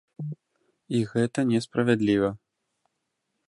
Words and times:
І 0.99 1.03
гэта 1.11 1.39
не 1.51 1.59
справядліва. 1.67 2.29